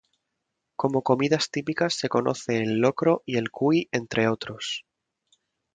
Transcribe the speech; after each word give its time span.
Como 0.77 1.03
comidas 1.03 1.51
típicas 1.51 1.93
se 1.93 2.09
conoce 2.09 2.57
el 2.57 2.79
Locro 2.79 3.21
y 3.23 3.37
el 3.37 3.51
Cuy 3.51 3.87
entre 3.91 4.27
otros. 4.27 4.83